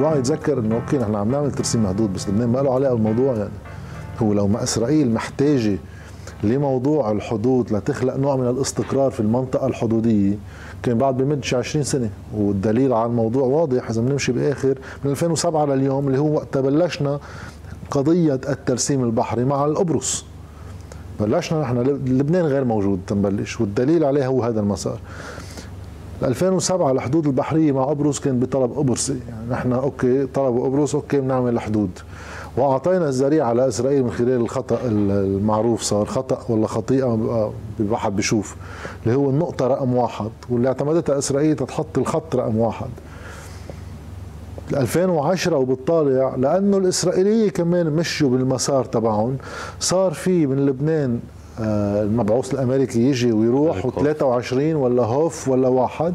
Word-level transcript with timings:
الواحد 0.00 0.18
يتذكر 0.18 0.58
إنه 0.58 0.74
أوكي 0.74 0.98
نحن 0.98 1.14
عم 1.14 1.30
نعمل 1.30 1.50
ترسيم 1.52 1.86
حدود 1.86 2.12
بس 2.12 2.28
لبنان 2.28 2.48
ما 2.48 2.58
له 2.58 2.74
علاقة 2.74 2.94
بالموضوع 2.94 3.34
يعني. 3.34 3.50
هو 4.22 4.32
لو 4.32 4.48
ما 4.48 4.62
إسرائيل 4.62 5.10
محتاجة 5.14 5.78
لموضوع 6.42 7.10
الحدود 7.10 7.72
لتخلق 7.72 8.16
نوع 8.16 8.36
من 8.36 8.48
الاستقرار 8.48 9.10
في 9.10 9.20
المنطقة 9.20 9.66
الحدودية 9.66 10.36
كان 10.82 10.98
بعد 10.98 11.16
بمدش 11.16 11.54
20 11.54 11.84
سنة 11.84 12.10
والدليل 12.36 12.92
على 12.92 13.06
الموضوع 13.06 13.42
واضح 13.42 13.90
إذا 13.90 14.00
بنمشي 14.00 14.32
بآخر 14.32 14.78
من 15.04 15.10
2007 15.10 15.66
لليوم 15.66 16.06
اللي 16.06 16.18
هو 16.18 16.34
وقت 16.34 16.58
بلشنا 16.58 17.20
قضية 17.90 18.34
الترسيم 18.34 19.04
البحري 19.04 19.44
مع 19.44 19.64
القبرص. 19.64 20.24
بلشنا 21.20 21.60
نحن 21.60 21.78
لبنان 22.06 22.44
غير 22.44 22.64
موجود 22.64 23.00
تنبلش 23.06 23.60
والدليل 23.60 24.04
عليه 24.04 24.26
هو 24.26 24.42
هذا 24.42 24.60
المسار. 24.60 24.98
2007 26.22 26.90
الحدود 26.92 27.26
البحرية 27.26 27.72
مع 27.72 27.84
قبرص 27.84 28.20
كان 28.20 28.40
بطلب 28.40 28.72
قبرصي 28.72 29.16
يعني 29.28 29.50
نحن 29.50 29.72
okay 29.72 30.26
طلبوا 30.26 30.64
قبرص 30.64 30.94
okay 30.94 31.20
بنعمل 31.20 31.54
الحدود 31.54 31.90
وأعطينا 32.56 33.08
الذريعة 33.08 33.52
لاسرائيل 33.52 34.04
من 34.04 34.10
خلال 34.10 34.40
الخطأ 34.40 34.78
المعروف 34.84 35.82
صار 35.82 36.06
خطأ 36.06 36.52
ولا 36.52 36.66
خطيئة؟ 36.66 37.50
الواحد 37.80 38.16
بيشوف. 38.16 38.56
اللي 39.06 39.16
هو 39.16 39.30
النقطة 39.30 39.66
رقم 39.66 39.94
واحد 39.94 40.30
واللي 40.50 40.68
اعتمدتها 40.68 41.18
إسرائيل 41.18 41.56
تحط 41.56 41.98
الخط 41.98 42.36
رقم 42.36 42.56
واحد. 42.56 42.88
2010 44.76 45.56
وبالطالع 45.56 46.34
لأنه 46.36 46.76
الإسرائيلية 46.76 47.50
كمان 47.50 47.90
مشوا 47.90 48.28
بالمسار 48.30 48.84
تبعهم. 48.84 49.36
صار 49.80 50.12
في 50.14 50.46
من 50.46 50.66
لبنان 50.66 51.20
المبعوث 51.60 52.54
الأمريكي 52.54 53.02
يجي 53.02 53.32
ويروح 53.32 53.86
و23 53.86 54.52
ولا 54.54 55.02
هوف 55.02 55.48
ولا 55.48 55.68
واحد. 55.68 56.14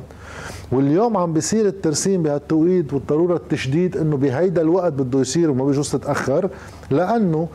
واليوم 0.72 1.18
عم 1.18 1.34
بيصير 1.34 1.66
الترسيم 1.66 2.24
بهالتوقيت 2.24 2.94
والضرورة 2.94 3.36
التشديد 3.36 3.98
إنه 3.98 4.18
بهيدا 4.18 4.62
الوقت 4.62 4.94
بده 4.94 5.20
يصير 5.20 5.52
وما 5.52 5.66
بيجوز 5.66 5.92
تتأخر 5.92 6.50
لأنه 6.92 7.48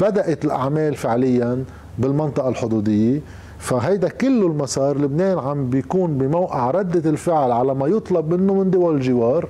بدأت 0.00 0.44
الأعمال 0.44 0.94
فعليا 0.94 1.64
بالمنطقة 1.98 2.48
الحدودية. 2.48 3.20
فهيدا 3.58 4.08
كله 4.08 4.46
المسار 4.46 4.98
لبنان 4.98 5.38
عم 5.38 5.70
بيكون 5.70 6.18
بموقع 6.18 6.70
ردة 6.70 7.10
الفعل 7.10 7.52
على 7.52 7.74
ما 7.74 7.86
يطلب 7.86 8.34
منه 8.34 8.54
من 8.54 8.70
دول 8.70 8.94
الجوار. 8.96 9.48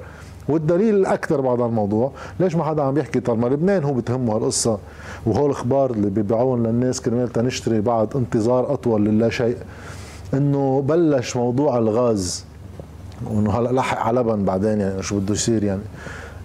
والدليل 0.49 0.95
الاكثر 0.95 1.41
بعد 1.41 1.61
الموضوع 1.61 2.11
ليش 2.41 2.57
ما 2.57 2.65
حدا 2.65 2.83
عم 2.83 2.99
يحكي 2.99 3.21
طال 3.21 3.39
ما 3.39 3.47
لبنان 3.47 3.85
هو 3.85 3.93
بتهمه 3.93 4.37
هالقصة؟ 4.37 4.79
وهول 5.27 5.51
الاخبار 5.51 5.91
اللي 5.91 6.11
بيبيعون 6.11 6.67
للناس 6.67 7.01
كرمال 7.01 7.29
تنشتري 7.29 7.81
بعد 7.81 8.17
انتظار 8.17 8.73
أطول 8.73 9.05
للا 9.05 9.31
شيء. 9.31 9.57
إنه 10.35 10.83
بلش 10.89 11.37
موضوع 11.37 11.79
الغاز 11.79 12.45
وإنه 13.31 13.51
هلا 13.51 13.69
لحق 13.73 13.99
على 13.99 14.21
لبن 14.21 14.45
بعدين 14.45 14.81
يعني 14.81 15.03
شو 15.03 15.19
بده 15.19 15.35
يصير 15.35 15.65
يعني. 15.65 15.83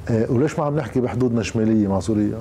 إيه 0.09 0.31
وليش 0.31 0.59
ما 0.59 0.65
عم 0.65 0.75
نحكي 0.75 1.01
بحدودنا 1.01 1.41
الشمالية 1.41 1.87
مع 1.87 1.99
سوريا؟ 1.99 2.37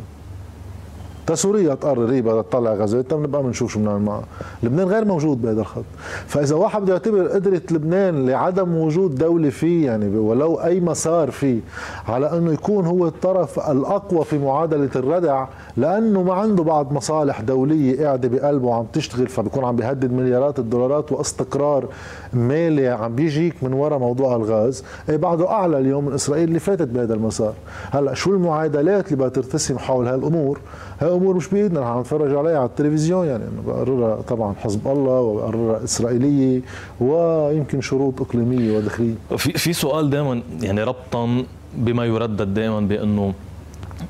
سوريا 1.34 1.74
تقرر 1.74 2.12
هي 2.12 2.22
بدها 2.22 2.42
تطلع 2.42 2.74
غازات 2.74 3.14
بنبقى 3.14 3.42
بنشوف 3.42 3.72
شو 3.72 3.78
بنعمل 3.78 4.02
معها. 4.02 4.24
لبنان 4.62 4.88
غير 4.88 5.04
موجود 5.04 5.42
بهذا 5.42 5.60
الخط. 5.60 5.84
فإذا 6.26 6.56
واحد 6.56 6.82
بده 6.82 6.92
يعتبر 6.92 7.26
قدرة 7.28 7.62
لبنان 7.70 8.26
لعدم 8.26 8.76
وجود 8.76 9.14
دولة 9.14 9.50
فيه 9.50 9.86
يعني 9.86 10.18
ولو 10.18 10.54
أي 10.54 10.80
مسار 10.80 11.30
فيه 11.30 11.60
على 12.08 12.38
إنه 12.38 12.52
يكون 12.52 12.86
هو 12.86 13.06
الطرف 13.06 13.70
الأقوى 13.70 14.24
في 14.24 14.38
معادلة 14.38 14.90
الردع 14.96 15.46
لأنه 15.76 16.22
ما 16.22 16.34
عنده 16.34 16.62
بعض 16.62 16.92
مصالح 16.92 17.40
دولية 17.40 18.04
قاعدة 18.06 18.28
بقلبه 18.28 18.66
وعم 18.66 18.84
تشتغل 18.92 19.28
فبيكون 19.28 19.64
عم 19.64 19.76
بيهدد 19.76 20.12
مليارات 20.12 20.58
الدولارات 20.58 21.12
واستقرار 21.12 21.88
مالي 22.32 22.88
عم 22.88 23.14
بيجيك 23.14 23.54
من 23.62 23.72
وراء 23.72 23.98
موضوع 23.98 24.36
الغاز. 24.36 24.84
اي 25.10 25.16
بعده 25.16 25.50
أعلى 25.50 25.78
اليوم 25.78 26.04
من 26.04 26.12
إسرائيل 26.12 26.48
اللي 26.48 26.58
فاتت 26.60 26.88
بهذا 26.88 27.14
المسار. 27.14 27.54
هلأ 27.90 28.14
شو 28.14 28.30
المعادلات 28.30 29.06
اللي 29.06 29.16
بدها 29.16 29.28
ترتسم 29.28 29.78
حول 29.78 30.06
هالأمور؟ 30.06 30.58
هاي 31.00 31.12
أمور 31.12 31.36
مش 31.36 31.48
بإيدنا 31.48 31.80
رح 31.80 31.96
نتفرج 31.96 32.34
عليها 32.34 32.58
على 32.58 32.68
التلفزيون. 32.68 33.26
يعني 33.26 33.44
بقررها 33.66 34.20
طبعا 34.28 34.54
حزب 34.54 34.88
الله 34.88 35.20
وبقررها 35.20 35.84
إسرائيلية 35.84 36.60
ويمكن 37.00 37.80
شروط 37.80 38.20
إقليمية 38.20 38.76
وداخلية. 38.76 39.14
في 39.36 39.52
في 39.52 39.72
سؤال 39.72 40.10
دائما 40.10 40.42
يعني 40.62 40.82
ربطا 40.82 41.44
بما 41.74 42.04
يردد 42.04 42.54
دائما 42.54 42.80
بأنه 42.80 43.32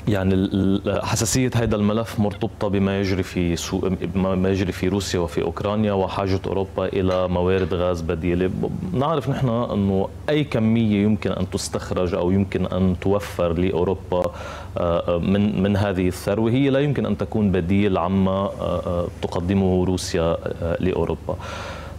يعني 0.09 0.49
حساسية 0.87 1.50
هذا 1.55 1.77
الملف 1.77 2.21
مرتبطة 2.21 2.69
بما 2.69 3.00
يجري 3.00 3.22
في 3.22 3.56
سو... 3.56 3.91
ما 4.15 4.50
يجري 4.50 4.72
في 4.72 4.88
روسيا 4.88 5.21
وفي 5.21 5.43
أوكرانيا 5.43 5.93
وحاجة 5.93 6.41
أوروبا 6.47 6.87
إلى 6.87 7.28
موارد 7.28 7.75
غاز 7.75 8.00
بديلة. 8.00 8.50
نعرف 8.93 9.28
نحن 9.28 9.49
أنه 9.49 10.09
أي 10.28 10.44
كمية 10.44 11.03
يمكن 11.03 11.33
أن 11.33 11.50
تستخرج 11.50 12.15
أو 12.15 12.31
يمكن 12.31 12.66
أن 12.66 12.97
توفر 13.00 13.53
لأوروبا 13.53 14.33
آه، 14.78 15.19
من 15.19 15.62
من 15.62 15.77
هذه 15.77 16.09
الثروة 16.09 16.50
هي 16.50 16.71
لا 16.71 16.81
يمكن 16.81 17.06
أن 17.06 17.19
تكون 17.19 17.53
بديل 17.53 17.99
عما 17.99 18.31
آه، 18.31 18.83
آه، 18.87 19.06
تقدمه 19.22 19.84
روسيا 19.84 20.37
لأوروبا. 20.81 21.37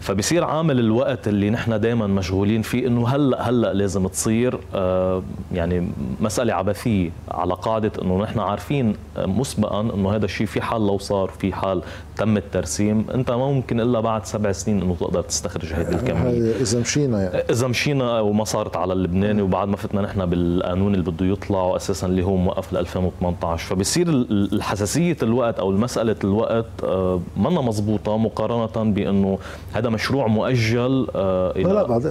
فبصير 0.02 0.44
عامل 0.44 0.80
الوقت 0.80 1.28
اللي 1.28 1.50
نحن 1.50 1.80
دائما 1.80 2.08
مشغولين 2.08 2.62
فيه 2.62 2.88
إنه 2.88 3.08
هلأ 3.08 3.50
هلأ 3.50 3.74
لازم 3.74 4.08
تصير 4.08 4.60
آه، 4.76 5.24
يعني 5.54 5.88
مسألة 6.20 6.54
عبثية 6.54 7.10
على 7.32 7.54
قاعدة 7.54 7.92
إنه 8.02 8.22
نحن 8.22 8.40
عارفين 8.40 8.96
مسبقا 9.18 9.82
إنه 9.82 10.16
هذا 10.16 10.26
الشيء 10.26 10.48
في 10.48 10.62
حال 10.62 10.88
لو 10.88 10.98
صار 10.98 11.30
في 11.30 11.54
حال 11.54 11.82
تم 12.18 12.38
الترسيم. 12.38 13.06
أنت 13.14 13.32
ما 13.32 13.52
ممكن 13.52 13.80
إلا 13.80 14.00
بعد 14.00 14.26
سبع 14.26 14.52
سنين 14.52 14.82
إنه 14.82 14.96
تقدر 15.00 15.22
تستخرج 15.22 15.74
هذه 15.74 15.96
الكمية. 15.96 16.52
إذا 16.62 16.80
مشينا 16.80 17.24
يعني. 17.24 17.44
إذا 17.50 17.68
مشينا 17.68 18.20
وما 18.20 18.44
صارت 18.44 18.78
على 18.78 18.94
اللبناني 18.94 19.42
وبعد 19.42 19.68
ما 19.68 19.76
فتنا 19.76 20.02
نحن 20.02 20.26
بالقانون 20.26 20.96
اللي 20.96 21.12
بده 21.12 21.26
يطلع 21.26 21.64
واساسا 21.64 22.08
اللي 22.08 22.24
هو 22.24 22.36
موقف 22.36 22.74
ل 22.74 22.78
2018 22.78 23.66
فبصير 23.66 24.10
الحساسية 24.10 25.18
الوقت 25.24 25.60
أو 25.60 25.72
مسألة 25.72 26.16
الوقت 26.24 26.66
آه، 26.84 27.22
منا 27.38 27.62
مضبوطة 27.62 28.18
مقارنة 28.18 28.92
بإنه 28.92 29.40
هذا 29.74 29.90
مشروع 29.92 30.28
مؤجل 30.28 31.08
آه، 31.16 31.52
إلى 31.52 31.64
لا 31.64 31.84
بعد 31.88 32.06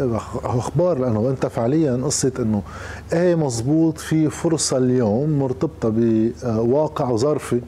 أخبار 0.45 0.99
لأنه 0.99 1.31
أنت 1.31 1.47
فعليا 1.47 2.01
قصة 2.05 2.33
إنه 2.39 2.63
إيه 3.13 3.35
مضبوط 3.35 3.99
في 3.99 4.31
فرصة 4.31 4.77
اليوم 4.77 5.39
مرتبطة 5.39 5.93
بواقع 5.95 7.17
ظرفي. 7.17 7.61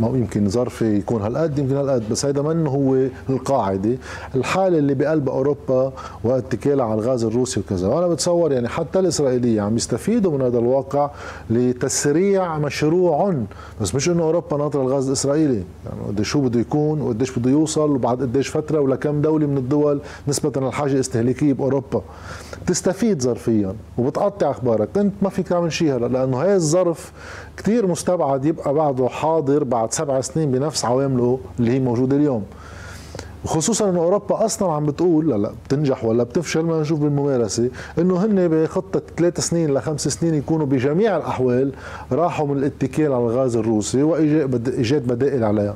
يمكن 0.00 0.48
ظرفي 0.48 0.96
يكون 0.96 1.22
هالقد 1.22 1.58
يمكن 1.58 1.76
هالقد 1.76 2.02
بس 2.10 2.24
هيدا 2.26 2.42
منه 2.42 2.70
هو 2.70 3.06
القاعدة. 3.30 3.96
الحالة 4.34 4.78
اللي 4.78 4.94
بقلب 4.94 5.28
أوروبا 5.28 5.92
واتكالها 6.24 6.84
على 6.86 6.94
الغاز 6.94 7.24
الروسي 7.24 7.60
وكذا. 7.60 7.88
وأنا 7.88 8.08
بتصور 8.08 8.52
يعني 8.52 8.68
حتى 8.68 8.98
الإسرائيلية 8.98 9.60
عم 9.60 9.76
يستفيدوا 9.76 10.32
من 10.32 10.42
هذا 10.42 10.58
الواقع 10.58 11.10
لتسريع 11.50 12.58
مشروع 12.58 13.34
بس 13.80 13.94
مش 13.94 14.08
إنه 14.08 14.22
أوروبا 14.22 14.56
ناطرة 14.56 14.82
الغاز 14.82 15.06
الإسرائيلي. 15.06 15.62
يعني 15.86 16.00
قديش 16.08 16.28
شو 16.28 16.40
بده 16.40 16.60
يكون 16.60 17.00
وقديش 17.00 17.38
بده 17.38 17.50
يوصل 17.50 17.90
وبعد 17.90 18.22
قديش 18.22 18.48
فترة 18.48 18.80
ولكم 18.80 19.20
دولة 19.20 19.46
من 19.46 19.56
الدول 19.56 20.00
نسبة 20.28 20.60
للحاجة 20.60 20.92
الاستهلاكيه 20.92 21.52
بأوروبا. 21.52 22.02
بتستفيد 22.62 23.22
ظرفيا 23.22 23.74
وبتقطع 23.98 24.50
أخبارك. 24.50 24.98
أنت 24.98 25.12
ما 25.22 25.28
فيك 25.28 25.48
تعمل 25.48 25.72
شيء 25.72 25.96
هلا 25.96 26.06
لأنه 26.06 26.38
هي 26.38 26.54
الظرف 26.54 27.12
كثير 27.56 27.86
مستبعد 27.86 28.44
يبقى 28.44 28.74
بعده 28.74 29.08
حاضر 29.08 29.64
بعد 29.64 29.92
سبع 29.92 30.20
سنين 30.20 30.50
بنفس 30.50 30.84
عوامله 30.84 31.38
اللي 31.58 31.70
هي 31.72 31.80
موجودة 31.80 32.16
اليوم. 32.16 32.42
وخصوصا 33.44 33.90
إنه 33.90 33.98
أوروبا 33.98 34.44
أصلا 34.44 34.72
عم 34.72 34.86
بتقول 34.86 35.30
لا 35.30 35.34
لا 35.34 35.50
بتنجح 35.66 36.04
ولا 36.04 36.22
بتفشل 36.22 36.60
ما 36.60 36.80
نشوف 36.80 37.00
بالممارسة 37.00 37.70
إنه 37.98 38.24
هن 38.24 38.48
بخطة 38.48 39.02
ثلاث 39.16 39.40
سنين 39.40 39.74
لخمس 39.74 40.08
سنين 40.08 40.34
يكونوا 40.34 40.66
بجميع 40.66 41.16
الأحوال 41.16 41.72
راحوا 42.12 42.46
من 42.46 42.56
الاتكال 42.58 43.12
على 43.12 43.24
الغاز 43.24 43.56
الروسي 43.56 44.02
وإيجاد 44.02 45.06
بدائل 45.06 45.44
عليها. 45.44 45.74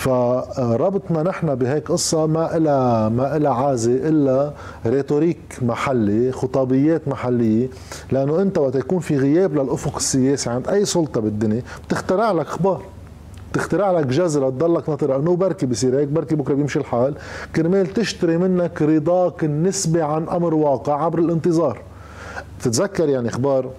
فربطنا 0.00 1.22
نحن 1.22 1.54
بهيك 1.54 1.90
قصة 1.92 2.26
ما 2.26 2.56
إلها 2.56 3.08
ما 3.08 3.36
إلها 3.36 3.54
عازة 3.54 3.92
إلا 3.92 4.52
rhetoric 4.86 5.58
محلي 5.62 6.32
خطابيات 6.32 7.08
محلية 7.08 7.68
لأنه 8.12 8.42
أنت 8.42 8.58
وقت 8.58 8.74
يكون 8.74 8.98
في 8.98 9.16
غياب 9.16 9.54
للأفق 9.54 9.96
السياسي 9.96 10.50
عند 10.50 10.68
أي 10.68 10.84
سلطة 10.84 11.20
بالدنيا 11.20 11.62
بتخترع 11.88 12.32
لك 12.32 12.46
أخبار 12.46 12.82
تخترع 13.52 13.90
لك 13.90 14.06
جزرة 14.06 14.50
تضلك 14.50 14.88
ناطرة 14.88 15.16
إنه 15.16 15.36
بركي 15.36 15.66
بصير 15.66 15.98
هيك 15.98 16.08
بركي 16.08 16.34
بكرة 16.34 16.54
بيمشي 16.54 16.78
الحال. 16.78 17.14
كرمال 17.56 17.86
تشتري 17.86 18.36
منك 18.36 18.82
رضاك 18.82 19.44
النسبي 19.44 20.02
عن 20.02 20.28
أمر 20.28 20.54
واقع 20.54 21.04
عبر 21.04 21.18
الانتظار. 21.18 21.80
تتذكر 22.62 23.08
يعني 23.08 23.28
أخبار؟ 23.28 23.70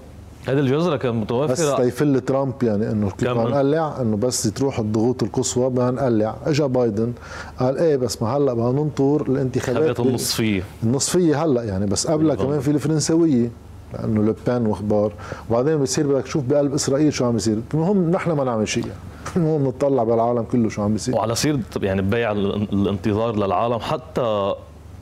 هذه 0.48 0.60
الجزرة 0.60 0.98
كانت 0.98 1.16
متوفرة. 1.16 1.54
بس 1.54 1.76
تيفل 1.78 2.22
ترامب 2.22 2.54
يعني 2.64 2.92
إنه 2.92 3.10
كيف 3.10 3.30
نقلع 3.30 4.02
إنه 4.02 4.18
بس 4.18 4.44
تروح 4.44 4.80
الضغوط 4.80 5.24
القصوى 5.24 5.70
بدنا 5.70 5.92
نقلع 5.92 6.36
اجى 6.46 6.64
بايدن 6.64 7.14
قال 7.60 7.78
إيه 7.78 7.98
بس 7.98 8.22
ما 8.22 8.28
هلأ 8.38 8.54
بدنا 8.54 8.72
ننطر 8.72 9.26
الانتخابات 9.30 10.00
النصفية. 10.00 10.64
النصفية 10.84 11.44
هلأ 11.46 11.64
يعني 11.64 11.86
بس 11.86 12.08
قبلها 12.08 12.36
كمان 12.36 12.60
في 12.60 12.72
الفرنسوية 12.72 13.50
لأنه 13.94 14.22
لوبان 14.24 14.66
وأخبار. 14.66 15.14
وبعدين 15.50 15.78
بصير 15.78 16.08
بدك 16.08 16.24
تشوف 16.24 16.44
بقلب 16.44 16.74
إسرائيل 16.74 17.14
شو 17.14 17.26
عم 17.26 17.32
بيصير. 17.32 17.58
المهم 17.74 18.12
نحن 18.12 18.32
ما 18.32 18.44
نعمل 18.44 18.68
شيء 18.68 18.86
المهم 19.36 19.68
نطلع 19.68 20.04
بالعالم 20.04 20.44
كله 20.44 20.70
شو 20.70 20.82
عم 20.82 20.92
بيصير. 20.94 21.16
وعلى 21.16 21.36
سير 21.36 21.60
يعني 21.82 22.02
بيع 22.02 22.32
الانتظار 22.32 23.36
للعالم 23.36 23.80
حتى 23.80 24.54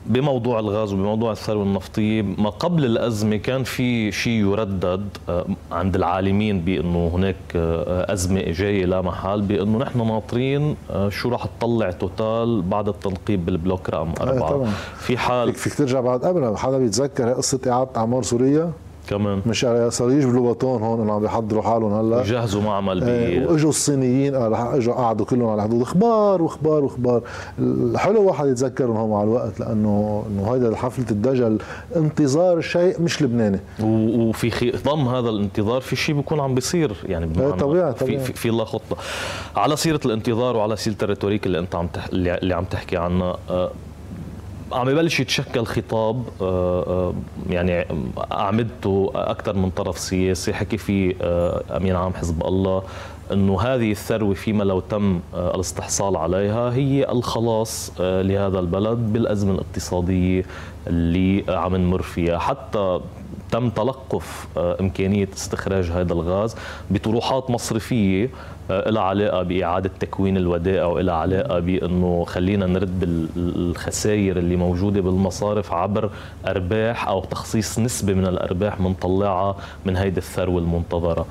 بموضوع 0.06 0.60
الغاز 0.60 0.92
وبموضوع 0.92 1.32
الثروة 1.32 1.62
النفطية 1.62 2.22
ما 2.22 2.50
قبل 2.50 2.84
الأزمة 2.84 3.36
كان 3.36 3.64
في 3.64 4.12
شيء 4.12 4.32
يردد 4.32 5.08
آه، 5.28 5.46
عند 5.72 5.96
العالمين 5.96 6.60
بأنه 6.60 7.10
هناك 7.14 7.36
آه، 7.56 8.12
أزمة 8.12 8.40
جاية 8.40 8.84
لا 8.84 9.00
محال 9.00 9.42
بأنه 9.42 9.78
نحن 9.78 9.98
ناطرين 9.98 10.76
آه، 10.90 11.08
شو 11.08 11.28
راح 11.28 11.46
تطلع 11.46 11.90
توتال 11.90 12.62
بعد 12.62 12.88
التنقيب 12.88 13.46
بالبلوك 13.46 13.90
رقم 13.90 14.12
أربعة 14.20 14.50
طبعا. 14.50 14.70
في 14.98 15.18
حال 15.18 15.54
فيك 15.54 15.74
ترجع 15.74 16.00
بعد 16.00 16.24
قبل 16.24 16.56
حدا 16.56 16.78
بيتذكر 16.78 17.32
قصة 17.32 17.60
إعادة 17.66 17.90
أعمار 17.96 18.22
سوريا 18.22 18.72
كمان. 19.10 19.42
مش 19.46 19.66
صار 19.88 20.10
يجبلوا 20.10 20.50
بطون 20.50 20.82
هون 20.82 21.00
انه 21.00 21.12
عم 21.12 21.20
بيحضروا 21.20 21.62
حالهم 21.62 21.92
هلا. 21.92 22.20
يجهزوا 22.20 22.62
معمل 22.62 23.04
إيه 23.04 23.46
وإجوا 23.46 23.70
الصينيين 23.70 24.34
إجوا 24.34 24.94
قعدوا 24.94 25.26
كلهم 25.26 25.48
على 25.48 25.62
الحدود 25.62 25.82
أخبار 25.82 26.42
واخبار 26.42 26.84
واخبار 26.84 27.22
الحلو 27.58 28.22
واحد 28.22 28.46
يتذكرهم 28.46 28.96
هون 28.96 29.10
مع 29.10 29.22
الوقت 29.22 29.60
لأنه 29.60 30.24
إنه 30.30 30.54
هيدا 30.54 30.76
حفلة 30.76 31.06
الدجل 31.10 31.58
انتظار 31.96 32.60
شيء 32.60 33.00
مش 33.02 33.22
لبناني. 33.22 33.60
وفي 33.82 34.50
خضم 34.72 35.08
هذا 35.08 35.28
الانتظار 35.28 35.80
في 35.80 35.96
شيء 35.96 36.14
بيكون 36.14 36.40
عم 36.40 36.54
بيصير 36.54 36.96
يعني 37.04 37.30
إيه 37.40 37.50
طبيعي 37.50 37.94
في 37.94 38.18
في, 38.18 38.32
في 38.32 38.48
الله 38.48 38.64
خطة. 38.64 38.96
على 39.56 39.76
سيرة 39.76 40.00
الانتظار 40.04 40.56
وعلى 40.56 40.76
سيرة 40.76 40.96
الريتوريك 41.02 41.46
اللي 41.46 41.58
أنت 41.58 41.74
عم 41.74 41.86
تح... 41.86 42.06
اللي 42.12 42.54
عم 42.54 42.64
تحكي 42.64 42.96
عنها 42.96 43.36
آه، 43.50 43.70
عم 44.72 44.88
يبلش 44.88 45.20
يتشكل 45.20 45.64
خطاب 45.64 46.24
آه، 46.40 46.82
آه، 46.86 47.14
يعني 47.50 47.86
أعمدته 48.32 49.10
أكثر 49.14 49.56
من 49.56 49.70
طرف 49.70 49.98
سياسي 49.98 50.54
حكي 50.54 50.76
فيه 50.76 51.14
آه، 51.22 51.62
أمين 51.76 51.96
عام 51.96 52.14
حزب 52.14 52.44
الله 52.46 52.82
إنه 53.32 53.60
هذه 53.60 53.90
الثروة 53.90 54.34
فيما 54.34 54.64
لو 54.64 54.80
تم 54.80 55.20
الاستحصال 55.34 56.16
عليها 56.16 56.74
هي 56.74 57.08
الخلاص 57.08 57.92
لهذا 58.00 58.58
البلد 58.58 58.98
بالأزمة 58.98 59.52
الاقتصادية 59.52 60.44
اللي 60.86 61.44
عم 61.48 61.76
نمر 61.76 62.02
فيها. 62.02 62.38
حتى 62.38 63.00
تم 63.52 63.70
تلقف 63.70 64.46
إمكانية 64.56 65.28
استخراج 65.36 65.84
هذا 65.84 66.12
الغاز 66.12 66.56
بطروحات 66.90 67.50
مصرفية 67.50 68.30
لها 68.70 69.02
علاقة 69.02 69.42
بإعادة 69.42 69.90
تكوين 70.00 70.36
الودائع 70.36 70.86
ولها 70.86 71.14
علاقة 71.14 71.58
بإنه 71.58 72.24
خلينا 72.24 72.66
نرد 72.66 73.28
الخسائر 73.36 74.36
اللي 74.36 74.56
موجودة 74.56 75.00
بالمصارف 75.00 75.72
عبر 75.72 76.10
أرباح 76.46 77.08
أو 77.08 77.24
تخصيص 77.24 77.78
نسبة 77.78 78.14
من 78.14 78.26
الأرباح 78.26 78.80
منطلعها 78.80 79.56
من 79.86 79.96
هيدي 79.96 80.18
الثروة 80.18 80.58
المنتظرة. 80.58 81.26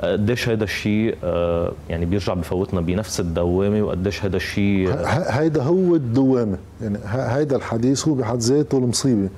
قديش 0.00 0.48
هذا 0.48 0.64
الشيء 0.64 1.16
آه، 1.24 1.72
يعني 1.88 2.06
بيرجع 2.06 2.34
بفوتنا 2.34 2.80
بنفس 2.80 3.20
الدوامة 3.20 3.82
وقديش 3.82 4.24
هذا 4.24 4.36
الشيء 4.36 4.94
هيدا 5.06 5.62
هو 5.62 5.94
الدوامة. 5.94 6.56
يعني 6.82 6.98
هيدا 7.06 7.56
الحديث 7.56 8.08
هو 8.08 8.14
بحد 8.14 8.38
ذاته 8.38 8.78
المصيبة. 8.78 9.28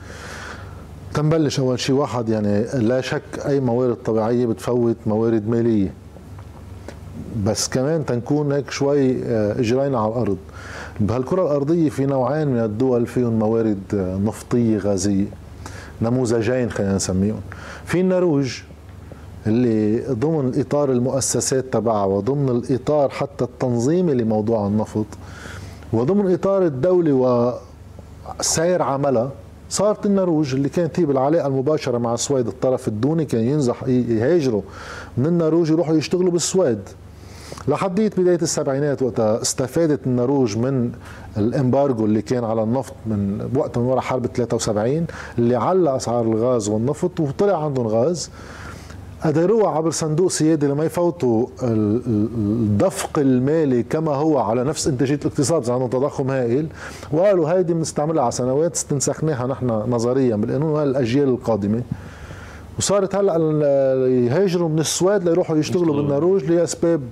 تنبلش 1.17 1.61
أول 1.61 1.81
شيء 1.81 1.95
واحد 1.97 2.29
يعني 2.29 2.65
لا 2.75 3.01
شك 3.01 3.23
أي 3.47 3.61
موارد 3.61 3.95
طبيعية 4.05 4.47
بتفوت 4.47 4.97
موارد 5.07 5.49
مالية. 5.49 5.93
بس 7.45 7.69
كمان 7.69 8.07
تنكون 8.07 8.53
هيك 8.53 8.71
شوي 8.71 9.25
آه، 9.25 9.61
اجرينا 9.61 10.01
على 10.01 10.09
الأرض. 10.13 10.37
بهالكرة 11.01 11.43
الأرضية 11.43 11.89
في 11.89 12.07
نوعين 12.07 12.49
من 12.49 12.59
الدول 12.65 13.07
فيهم 13.07 13.33
موارد 13.39 13.79
آه، 13.95 14.17
نفطية 14.17 14.79
غازية. 14.79 15.27
نموذجين 16.03 16.71
خلينا 16.71 16.97
نسميهم. 16.97 17.41
في 17.85 18.01
النرويج 18.01 18.53
اللي 19.47 19.99
ضمن 20.13 20.53
إطار 20.61 20.93
المؤسسات 20.93 21.65
تبعها 21.73 22.05
وضمن 22.05 22.49
الإطار 22.49 23.09
حتى 23.09 23.45
التنظيمي 23.45 24.15
لموضوع 24.15 24.67
النفط 24.67 25.07
وضمن 25.93 26.33
إطار 26.33 26.63
الدولة 26.67 27.13
وسير 28.41 28.83
عملها 28.83 29.31
صارت 29.69 30.07
النرويج 30.07 30.55
اللي 30.55 30.69
كانت 30.69 31.01
هي 31.01 31.05
بالعلاقة 31.07 31.47
المباشرة 31.47 31.99
مع 31.99 32.15
السويد 32.15 32.47
الطرف 32.47 32.89
الدوني 32.89 33.25
كان 33.25 33.41
ينزح 33.45 33.85
يهاجروا. 33.89 34.63
من 35.19 35.27
النرويج 35.27 35.71
يروحوا 35.71 35.95
يشتغلوا 35.95 36.33
بالسويد. 36.33 36.81
لحديت 37.69 38.21
بداية 38.21 38.39
السبعينات 38.43 39.03
وقتها 39.03 39.43
استفادت 39.43 40.07
النرويج 40.07 40.59
من 40.59 40.93
الإمبارجو 41.37 42.05
اللي 42.05 42.23
كان 42.23 42.45
على 42.45 42.63
النفط 42.63 42.95
من 43.07 43.49
وقت 43.55 43.79
من 43.79 43.85
وراء 43.85 44.01
حرب 44.01 44.27
73 44.27 45.07
اللي 45.39 45.57
علق 45.57 45.93
أسعار 45.93 46.23
الغاز 46.25 46.69
والنفط 46.69 47.21
وطلع 47.21 47.65
عندهم 47.65 47.87
غاز. 47.87 48.31
قدروها 49.25 49.71
عبر 49.71 49.91
صندوق 49.91 50.31
سيادي 50.31 50.67
لما 50.67 50.85
يفوتوا 50.85 51.47
الدفق 51.63 53.19
المالي 53.19 53.83
كما 53.83 54.15
هو 54.15 54.39
على 54.39 54.65
نفس 54.65 54.89
إنتاجية 54.89 55.15
الاقتصاد 55.15 55.71
عندهم 55.71 55.89
تضخم 55.89 56.31
هائل. 56.31 56.67
وقالوا 57.13 57.49
هيدي 57.49 57.75
بنستعملها 57.75 58.23
على 58.23 58.33
سنوات 58.33 58.75
استنسخناها 58.75 59.47
نحن 59.47 59.67
نظريا 59.67 60.37
بالقانون 60.37 60.83
الأجيال 60.83 61.29
القادمة. 61.29 61.83
وصارت 62.79 63.15
هلأ 63.15 63.37
يهاجروا 64.09 64.69
من 64.69 64.79
السويد 64.79 65.25
ليروحوا 65.25 65.57
يشتغلوا 65.57 65.97
بالنرويج 65.97 66.45
لأسباب 66.45 67.03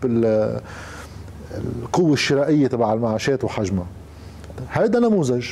القوة 1.83 2.13
الشرائية 2.13 2.67
تبع 2.67 2.93
المعاشات 2.93 3.45
وحجمها. 3.45 3.87
هذا 4.69 4.99
نموذج. 4.99 5.47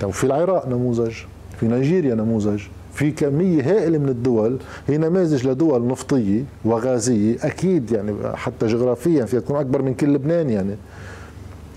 طيب 0.00 0.10
في 0.10 0.24
العراق 0.24 0.68
نموذج 0.68 1.14
في 1.60 1.66
نيجيريا 1.66 2.14
نموذج. 2.14 2.62
في 3.00 3.10
كمية 3.10 3.62
هائلة 3.62 3.98
من 3.98 4.08
الدول 4.08 4.58
هي 4.88 4.98
نماذج 4.98 5.48
لدول 5.48 5.86
نفطية 5.86 6.42
وغازية 6.64 7.36
أكيد 7.42 7.92
يعني 7.92 8.12
حتى 8.34 8.66
جغرافيا 8.66 9.24
فيها 9.24 9.40
تكون 9.40 9.56
أكبر 9.56 9.82
من 9.82 9.94
كل 9.94 10.14
لبنان 10.14 10.50
يعني. 10.50 10.76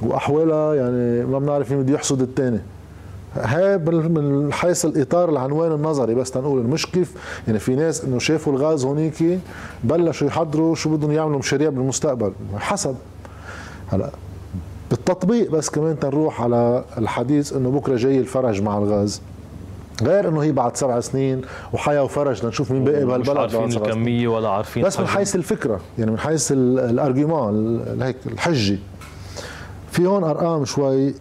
وأحوالها 0.01 0.75
يعني 0.75 1.25
ما 1.25 1.39
بنعرف 1.39 1.71
مين 1.71 1.83
بده 1.83 1.93
يحصد 1.93 2.21
الثاني 2.21 2.59
هاي 3.35 3.77
من 3.77 4.53
حيث 4.53 4.85
الإطار 4.85 5.29
العنوان 5.29 5.71
النظري 5.71 6.15
بس 6.15 6.31
تنقول 6.31 6.63
مش 6.63 6.85
كيف 6.85 7.13
يعني 7.47 7.59
في 7.59 7.75
ناس 7.75 8.03
إنه 8.03 8.19
شافوا 8.19 8.53
الغاز 8.53 8.85
هونيك 8.85 9.39
بلشوا 9.83 10.27
يحضروا 10.27 10.75
شو 10.75 10.97
بدهم 10.97 11.11
يعملوا 11.11 11.39
مشاريع 11.39 11.69
بالمستقبل. 11.69 12.33
حسب. 12.57 12.95
هلا 13.87 14.09
بالتطبيق 14.89 15.51
بس 15.51 15.69
كمان 15.69 15.99
تنروح 15.99 16.41
على 16.41 16.83
الحديث 16.97 17.53
إنه 17.53 17.71
بكرة 17.71 17.95
جاي 17.95 18.19
الفرج 18.19 18.61
مع 18.61 18.77
الغاز. 18.77 19.21
غير 20.01 20.28
إنه 20.30 20.44
هي 20.44 20.51
بعد 20.51 20.78
سبع 20.78 21.00
سنين 21.00 21.42
وحياة 21.74 22.04
وفرج 22.04 22.45
لنشوف 22.45 22.72
مين 22.72 22.84
باقي 22.84 23.06
بهالبلد 23.06 23.30
مش 23.30 23.56
عارفين 23.56 23.84
الكمية 23.84 24.28
ولا 24.28 24.50
عارفين 24.50 24.84
بس 24.84 25.00
من 25.00 25.07
حيث 25.07 25.36
الفكرة 25.36 25.80
يعني 26.00 26.12
من 26.12 26.19
حيث 26.19 26.51
الارجيومان 26.51 27.81
هيك 28.01 28.16
الحجة. 28.25 28.78
في 29.92 30.06
هون 30.06 30.24
أرقام 30.24 30.66
شوي. 30.66 31.13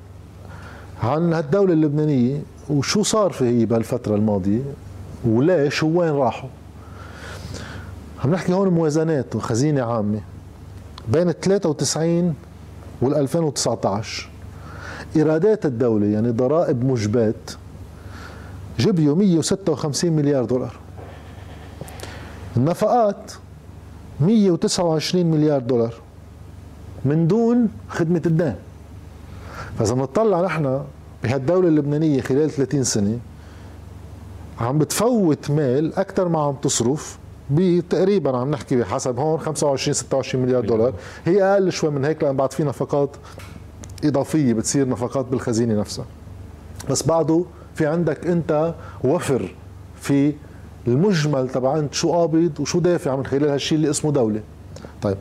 عن 1.03 1.33
هالدولة 1.33 1.73
اللبنانية 1.73 2.43
وشو 2.71 3.03
صار 3.03 3.31
في 3.33 3.45
هي 3.45 3.65
بهالفترة 3.67 4.15
الماضية؟ 4.15 4.61
وليش؟ 5.25 5.83
ووين 5.83 6.11
راحوا؟ 6.13 6.49
عم 8.25 8.31
نحكي 8.31 8.53
هون 8.53 8.69
موازنات 8.69 9.37
وخزينة 9.37 9.83
عامة 9.83 10.21
بين 11.09 11.29
ال 11.29 11.41
93 11.41 12.35
وال 13.03 13.15
2019 13.15 14.29
إيرادات 15.17 15.67
الدولة 15.67 16.07
يعني 16.07 16.31
ضرائب 16.31 16.85
مجبات 16.85 17.51
جبيوا 18.79 19.17
156 19.17 20.13
مليار 20.13 20.45
دولار. 20.45 20.77
النفقات 22.57 23.33
129 24.21 25.27
مليار 25.31 25.61
دولار. 25.61 25.95
من 27.05 27.27
دون 27.27 27.69
خدمة 27.89 28.23
الدين. 28.27 28.55
فإذا 29.79 29.95
بنطلع 29.95 30.41
نحن 30.41 30.83
بهالدولة 31.25 31.69
اللبنانية 31.69 32.21
خلال 32.21 32.51
30 32.51 32.85
سنة 32.85 33.19
عم 34.61 34.79
بتفوت 34.79 35.51
مال 35.51 35.95
أكثر 35.95 36.29
ما 36.29 36.41
عم 36.43 36.55
تصرف 36.55 37.19
بتقريبا 37.51 38.37
عم 38.37 38.51
نحكي 38.51 38.77
بحسب 38.77 39.19
هون 39.19 39.39
25 39.41 39.95
26 39.95 40.45
مليار 40.45 40.65
دولار. 40.65 40.93
هي 41.25 41.43
أقل 41.43 41.73
شوي 41.73 41.91
من 41.91 42.05
هيك 42.05 42.23
لأن 42.23 42.37
بعد 42.37 42.53
في 42.53 42.65
نفقات 42.65 43.17
إضافية 44.05 44.55
بتصير 44.55 44.89
نفقات 44.89 45.27
بالخزينة 45.27 45.81
نفسها. 45.81 46.05
بس 46.91 47.07
بعده 47.07 47.45
في 47.75 47.87
عندك 47.87 48.27
انت 48.27 48.75
وفر 49.05 49.55
في 50.01 50.33
المجمل 50.87 51.49
تبع 51.49 51.79
انت 51.79 51.95
شو 51.95 52.13
قابض 52.13 52.61
وشو 52.61 52.79
دافع 52.79 53.17
من 53.17 53.27
خلال 53.27 53.49
هالشيء 53.49 53.79
اللي 53.79 53.91
اسمه 53.91 54.13
دولة. 54.13 54.41
طيب 55.03 55.17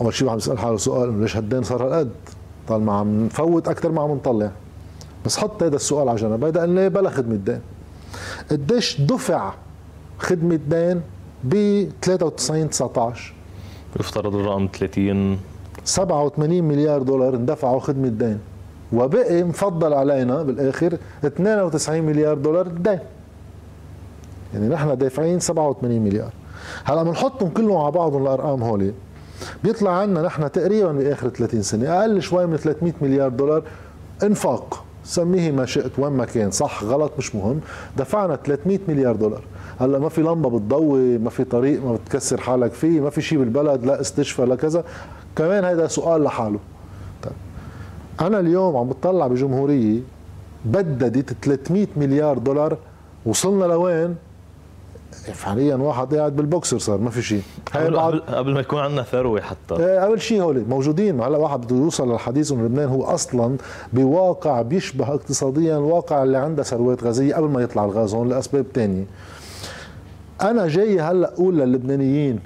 أول 0.00 0.14
شيء 0.14 0.28
عم 0.28 0.36
يسأل 0.36 0.58
حاله 0.58 0.76
سؤال 0.76 1.08
انه 1.08 1.20
ليش 1.20 1.36
هالدين 1.36 1.62
صار 1.62 1.86
هالقد؟ 1.86 2.10
طالما 2.68 2.92
عم 2.92 3.24
نفوت 3.24 3.68
أكثر 3.68 3.92
ما 3.92 4.02
عم 4.02 4.10
نطلع. 4.12 4.50
بس 5.26 5.36
حط 5.36 5.62
هذا 5.62 5.76
السؤال 5.76 6.08
على 6.08 6.18
جنب 6.18 6.44
هيدا 6.44 6.62
قلنا 6.62 6.88
بلا 6.88 7.10
خدمة 7.10 7.36
دين؟ 7.36 7.60
قديش 8.50 9.00
دفع 9.00 9.52
خدمة 10.18 10.60
دين 10.68 11.02
ب 11.44 11.84
93 12.02 12.70
19 12.70 13.32
يفترض 14.00 14.34
الرقم 14.34 14.68
30 14.72 15.38
87 15.84 16.62
مليار 16.64 17.02
دولار 17.02 17.34
اندفعوا 17.34 17.80
خدمة 17.80 18.08
دين. 18.08 18.38
وبقي 18.92 19.42
مفضل 19.42 19.92
علينا 19.92 20.42
بالآخر 20.42 20.98
92 21.24 22.02
مليار 22.02 22.34
دولار 22.38 22.68
دين 22.68 22.98
يعني 24.54 24.68
نحن 24.68 24.98
دافعين 24.98 25.40
87 25.40 26.00
مليار. 26.00 26.30
هلا 26.84 27.02
بنحطهم 27.02 27.48
كلهم 27.48 27.76
على 27.76 27.92
بعضهم 27.92 28.22
الارقام 28.22 28.62
هولي. 28.62 28.92
بيطلع 29.64 29.90
عنا 29.90 30.22
نحن 30.22 30.52
تقريبا 30.52 30.92
بآخر 30.92 31.28
30 31.28 31.62
سنة 31.62 32.00
أقل 32.00 32.22
شوي 32.22 32.46
من 32.46 32.56
300 32.56 32.92
مليار 33.02 33.28
دولار 33.28 33.62
انفاق. 34.22 34.84
سميه 35.04 35.52
ما 35.52 35.66
شئت 35.66 35.98
وين 35.98 36.12
ما 36.12 36.24
كان. 36.24 36.50
صح 36.50 36.84
غلط 36.84 37.12
مش 37.18 37.34
مهم. 37.34 37.60
دفعنا 37.96 38.36
300 38.36 38.78
مليار 38.88 39.16
دولار. 39.16 39.42
هلا 39.80 39.98
ما 39.98 40.08
في 40.08 40.22
لمبة 40.22 40.50
بتضوي 40.50 41.18
ما 41.18 41.30
في 41.30 41.44
طريق 41.44 41.84
ما 41.84 41.92
بتكسر 41.92 42.40
حالك 42.40 42.72
فيه 42.72 43.00
ما 43.00 43.10
في 43.10 43.20
شيء 43.20 43.38
بالبلد 43.38 43.86
لا 43.86 44.00
استشفى 44.00 44.46
لا 44.46 44.56
كذا. 44.56 44.84
كمان 45.36 45.64
هذا 45.64 45.86
سؤال 45.86 46.22
لحاله. 46.22 46.58
أنا 48.20 48.40
اليوم 48.40 48.76
عم 48.76 48.88
بتطلع 48.88 49.26
بجمهورية 49.26 50.00
بددت 50.64 51.32
300 51.44 51.86
مليار 51.96 52.38
دولار 52.38 52.76
وصلنا 53.26 53.64
لوين؟ 53.64 54.16
فعليا 55.34 55.76
واحد 55.76 56.14
قاعد 56.14 56.36
بالبوكسر 56.36 56.78
صار 56.78 56.98
ما 56.98 57.10
في 57.10 57.22
شيء. 57.22 57.42
قبل, 57.74 57.98
قبل, 57.98 58.20
قبل 58.20 58.54
ما 58.54 58.60
يكون 58.60 58.78
عندنا 58.78 59.02
ثروة 59.02 59.40
حتى. 59.40 59.74
إيه 59.74 60.00
قبل 60.00 60.20
شيء 60.20 60.42
هول 60.42 60.64
موجودين. 60.68 61.20
هلا 61.20 61.38
واحد 61.38 61.60
بده 61.60 61.76
يوصل 61.76 62.12
للحديث 62.12 62.52
انه 62.52 62.64
لبنان 62.64 62.88
هو 62.88 63.04
أصلا 63.04 63.56
بواقع 63.92 64.62
بيشبه 64.62 65.08
اقتصاديا 65.08 65.76
الواقع 65.78 66.22
اللي 66.22 66.38
عنده 66.38 66.62
ثروات 66.62 67.04
غازية 67.04 67.34
قبل 67.34 67.48
ما 67.48 67.62
يطلع 67.62 67.84
الغاز 67.84 68.14
هون 68.14 68.28
لأسباب 68.28 68.66
ثانية 68.74 69.04
أنا 70.42 70.68
جاي 70.68 71.00
هلأ 71.00 71.32
أقول 71.32 71.58
للبنانيين 71.58 72.40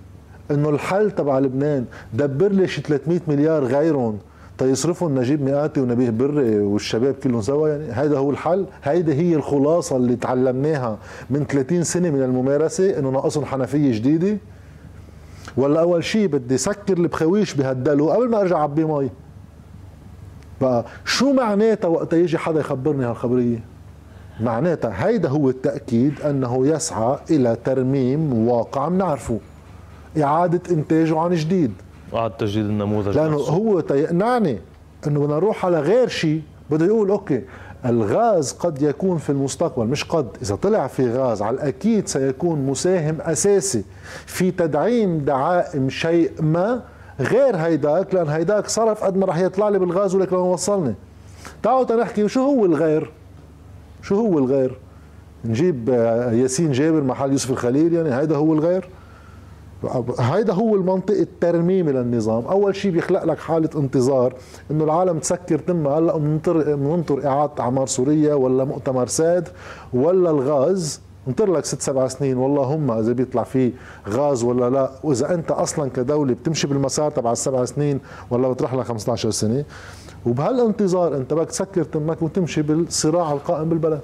إنه 0.50 0.68
الحل 0.68 1.10
تبع 1.10 1.38
لبنان 1.38 1.84
دبر 2.14 2.48
لي 2.48 2.68
شي 2.68 2.80
300 2.82 3.20
مليار 3.28 3.64
غيرهم. 3.64 4.18
تيصرفهم 4.58 5.18
نجيب 5.18 5.42
مئاتي 5.42 5.80
ونبيه 5.80 6.10
بري 6.10 6.58
والشباب 6.58 7.14
كلهم 7.14 7.40
سوا. 7.42 7.68
يعني 7.68 7.92
هذا 7.92 8.18
هو 8.18 8.30
الحل. 8.30 8.66
هيدي 8.82 9.14
هي 9.14 9.34
الخلاصة 9.34 9.96
اللي 9.96 10.16
تعلمناها 10.16 10.98
من 11.30 11.44
30 11.44 11.82
سنة 11.82 12.10
من 12.10 12.22
الممارسة 12.22 12.98
إنه 12.98 13.10
ناقصهم 13.10 13.44
حنفية 13.44 13.92
جديدة. 13.92 14.38
ولا 15.56 15.80
أول 15.80 16.04
شيء 16.04 16.26
بدي 16.26 16.58
سكر 16.58 16.96
البخويش 16.98 17.54
بهالدلو 17.54 18.10
قبل 18.10 18.28
ما 18.30 18.40
أرجع 18.40 18.56
أعبي 18.56 18.84
مي. 18.84 19.10
بقى 20.60 20.84
شو 21.04 21.32
معناتها 21.32 21.88
وقت 21.88 22.12
يجي 22.12 22.38
حدا 22.38 22.60
يخبرني 22.60 23.04
هالخبرية؟ 23.04 23.58
معناتها 24.40 25.06
هيدا 25.06 25.28
هو 25.28 25.48
التأكيد 25.50 26.20
أنه 26.20 26.66
يسعى 26.66 27.18
إلى 27.30 27.56
ترميم 27.64 28.48
واقع 28.48 28.88
بنعرفه. 28.88 29.38
إعادة 30.22 30.60
إنتاجه 30.70 31.18
عن 31.18 31.34
جديد. 31.34 31.72
وإعادة 32.12 32.34
تجديد 32.38 32.64
النموذج 32.64 33.16
لأنه 33.16 33.34
نفسه. 33.36 33.52
هو 33.52 33.80
تيقنعني 33.80 34.58
أنه 35.06 35.20
بدنا 35.20 35.34
نروح 35.36 35.66
على 35.66 35.80
غير 35.80 36.08
شيء 36.08 36.42
بده 36.70 36.86
يقول 36.86 37.10
أوكي 37.10 37.42
الغاز 37.86 38.52
قد 38.52 38.82
يكون 38.82 39.18
في 39.18 39.30
المستقبل 39.30 39.86
مش 39.86 40.04
قد 40.04 40.26
إذا 40.42 40.54
طلع 40.54 40.86
في 40.86 41.10
غاز 41.10 41.42
على 41.42 41.54
الأكيد 41.54 42.08
سيكون 42.08 42.66
مساهم 42.66 43.20
أساسي 43.20 43.84
في 44.26 44.50
تدعيم 44.50 45.18
دعائم 45.18 45.90
شيء 45.90 46.30
ما 46.40 46.82
غير 47.20 47.56
هيداك 47.56 48.14
لأن 48.14 48.28
هيداك 48.28 48.68
صرف 48.68 49.04
قد 49.04 49.16
ما 49.16 49.26
رح 49.26 49.38
يطلع 49.38 49.68
لي 49.68 49.78
بالغاز 49.78 50.14
ولك 50.14 50.32
لما 50.32 50.42
وصلني. 50.42 50.94
تعالوا 51.62 51.84
تنحكي 51.84 52.28
شو 52.28 52.40
هو 52.40 52.64
الغير؟ 52.64 53.10
شو 54.02 54.14
هو 54.14 54.38
الغير؟ 54.38 54.78
نجيب 55.44 55.88
ياسين 56.32 56.72
جابر 56.72 57.02
محل 57.02 57.32
يوسف 57.32 57.50
الخليل 57.50 57.92
يعني 57.92 58.14
هيدا 58.14 58.36
هو 58.36 58.52
الغير؟ 58.52 58.88
هيدا 60.20 60.52
هو 60.52 60.76
المنطق 60.76 61.14
الترميمي 61.14 61.92
للنظام. 61.92 62.46
أول 62.46 62.76
شيء 62.76 62.90
بيخلق 62.90 63.24
لك 63.24 63.38
حالة 63.38 63.70
انتظار 63.76 64.34
إنه 64.70 64.84
العالم 64.84 65.18
تسكر 65.18 65.58
تمها 65.58 65.98
هلأ 65.98 66.16
بننطر 66.16 66.74
بننطر 66.76 67.26
إعادة 67.26 67.52
أعمار 67.60 67.86
سوريا 67.86 68.34
ولا 68.34 68.64
مؤتمر 68.64 69.06
ساد 69.06 69.48
ولا 69.94 70.30
الغاز. 70.30 71.00
انطر 71.28 71.52
لك 71.52 71.64
ست 71.64 71.80
سبع 71.80 72.08
سنين. 72.08 72.36
والله 72.36 72.62
هم 72.62 72.90
إذا 72.90 73.12
بيطلع 73.12 73.42
فيه 73.42 73.72
غاز 74.08 74.44
ولا 74.44 74.70
لا. 74.70 74.90
وإذا 75.04 75.34
أنت 75.34 75.50
أصلا 75.50 75.90
كدولة 75.90 76.34
بتمشي 76.34 76.66
بالمسار 76.66 77.10
تبع 77.10 77.32
السبع 77.32 77.64
سنين 77.64 78.00
ولا 78.30 78.48
بتروح 78.48 78.74
لك 78.74 78.84
15 78.84 79.30
سنة. 79.30 79.64
وبهالانتظار 80.26 81.16
أنت 81.16 81.34
بدك 81.34 81.48
تسكر 81.48 81.84
تمك 81.84 82.22
وتمشي 82.22 82.62
بالصراع 82.62 83.32
القائم 83.32 83.68
بالبلد. 83.68 84.00